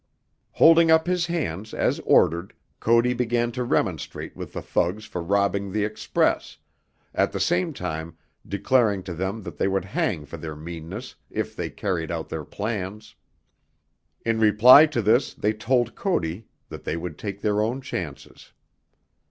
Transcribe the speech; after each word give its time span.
Holding 0.53 0.89
up 0.89 1.05
his 1.05 1.27
hands 1.27 1.75
as 1.75 1.99
ordered, 1.99 2.55
Cody 2.79 3.13
began 3.13 3.51
to 3.51 3.63
remonstrate 3.63 4.35
with 4.35 4.53
the 4.53 4.59
thugs 4.63 5.05
for 5.05 5.21
robbing 5.21 5.71
the 5.71 5.83
express, 5.85 6.57
at 7.13 7.31
the 7.31 7.39
same 7.39 7.71
time 7.71 8.17
declaring 8.47 9.03
to 9.03 9.13
them 9.13 9.43
that 9.43 9.57
they 9.57 9.67
would 9.67 9.85
hang 9.85 10.25
for 10.25 10.37
their 10.37 10.55
meanness 10.55 11.13
if 11.29 11.55
they 11.55 11.69
carried 11.69 12.09
out 12.09 12.29
their 12.29 12.43
plans. 12.45 13.13
In 14.25 14.39
reply 14.39 14.87
to 14.87 15.03
this 15.03 15.35
they 15.35 15.53
told 15.53 15.93
Cody 15.93 16.47
that 16.69 16.83
they 16.83 16.97
would 16.97 17.19
take 17.19 17.41
their 17.41 17.61
own 17.61 17.79
chances. 17.79 18.53